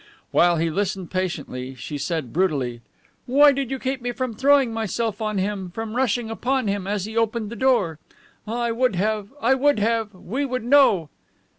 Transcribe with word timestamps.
While 0.31 0.57
he 0.57 0.71
listened 0.71 1.11
patiently, 1.11 1.75
she 1.75 1.99
said 1.99 2.33
brutally: 2.33 2.81
"Why 3.27 3.51
did 3.51 3.69
you 3.69 3.77
keep 3.77 4.01
me 4.01 4.11
from 4.11 4.33
throwing 4.33 4.73
myself 4.73 5.21
on 5.21 5.37
him, 5.37 5.69
from 5.69 5.95
rushing 5.95 6.27
upon 6.31 6.67
him 6.67 6.87
as 6.87 7.05
he 7.05 7.15
opened 7.15 7.51
the 7.51 7.55
door? 7.55 7.99
Ah, 8.47 8.61
I 8.61 8.71
would 8.71 8.95
have, 8.95 9.27
I 9.39 9.53
would 9.53 9.77
have... 9.77 10.11
we 10.15 10.43
would 10.43 10.63
know." 10.63 11.09